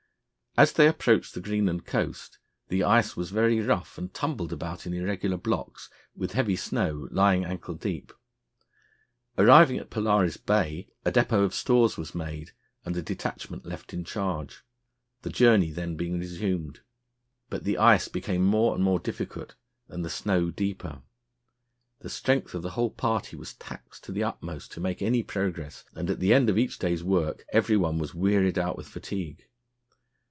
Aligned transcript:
As 0.57 0.73
they 0.73 0.85
approached 0.85 1.33
the 1.33 1.39
Greenland 1.39 1.85
coast 1.85 2.37
the 2.67 2.83
ice 2.83 3.15
was 3.15 3.31
very 3.31 3.61
rough 3.61 3.97
and 3.97 4.13
tumbled 4.13 4.51
about 4.51 4.85
in 4.85 4.93
irregular 4.93 5.37
blocks, 5.37 5.89
with 6.13 6.33
heavy 6.33 6.57
snow 6.57 7.07
lying 7.09 7.45
ankle 7.45 7.73
deep. 7.73 8.11
Arriving 9.37 9.77
at 9.77 9.89
Polaris 9.89 10.35
Bay, 10.35 10.89
a 11.05 11.11
depôt 11.11 11.45
of 11.45 11.53
stores 11.53 11.95
was 11.95 12.13
made 12.13 12.51
and 12.83 12.97
a 12.97 13.01
detachment 13.01 13.65
left 13.65 13.93
in 13.93 14.03
charge, 14.03 14.65
the 15.21 15.29
journey 15.29 15.71
then 15.71 15.95
being 15.95 16.19
resumed; 16.19 16.81
but 17.49 17.63
the 17.63 17.77
ice 17.77 18.09
became 18.09 18.43
more 18.43 18.75
and 18.75 18.83
more 18.83 18.99
difficult, 18.99 19.55
and 19.87 20.03
the 20.03 20.09
snow 20.09 20.49
deeper. 20.51 21.01
The 21.99 22.09
strength 22.09 22.53
of 22.53 22.61
the 22.61 22.71
whole 22.71 22.91
party 22.91 23.37
was 23.37 23.53
taxed 23.53 24.03
to 24.03 24.11
the 24.11 24.25
utmost 24.25 24.73
to 24.73 24.81
make 24.81 25.01
any 25.01 25.23
progress, 25.23 25.85
and 25.95 26.09
at 26.09 26.19
the 26.19 26.33
end 26.33 26.49
of 26.49 26.57
each 26.57 26.77
day's 26.77 27.05
work 27.05 27.45
every 27.53 27.77
one 27.77 27.97
was 27.97 28.13
wearied 28.13 28.59
out 28.59 28.75
with 28.75 28.87
fatigue. 28.89 29.47